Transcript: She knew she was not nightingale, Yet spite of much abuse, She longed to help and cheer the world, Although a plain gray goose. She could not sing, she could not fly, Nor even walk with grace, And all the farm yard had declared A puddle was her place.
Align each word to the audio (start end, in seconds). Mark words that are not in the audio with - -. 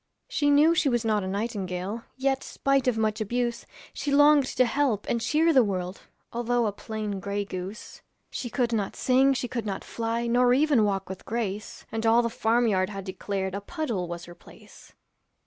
She 0.27 0.49
knew 0.49 0.73
she 0.73 0.89
was 0.89 1.05
not 1.05 1.21
nightingale, 1.21 2.01
Yet 2.17 2.41
spite 2.43 2.87
of 2.87 2.97
much 2.97 3.21
abuse, 3.21 3.67
She 3.93 4.11
longed 4.11 4.47
to 4.47 4.65
help 4.65 5.07
and 5.07 5.21
cheer 5.21 5.53
the 5.53 5.63
world, 5.63 6.01
Although 6.33 6.65
a 6.65 6.71
plain 6.71 7.19
gray 7.19 7.45
goose. 7.45 8.01
She 8.31 8.49
could 8.49 8.73
not 8.73 8.95
sing, 8.95 9.35
she 9.35 9.47
could 9.47 9.67
not 9.67 9.83
fly, 9.83 10.25
Nor 10.25 10.55
even 10.55 10.85
walk 10.85 11.07
with 11.07 11.23
grace, 11.23 11.85
And 11.91 12.03
all 12.03 12.23
the 12.23 12.31
farm 12.31 12.67
yard 12.67 12.89
had 12.89 13.03
declared 13.05 13.53
A 13.53 13.61
puddle 13.61 14.07
was 14.07 14.25
her 14.25 14.33
place. 14.33 14.93